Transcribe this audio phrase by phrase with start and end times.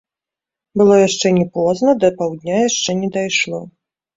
[0.81, 3.65] Было яшчэ не позна, да паўдня яшчэ не дайшло.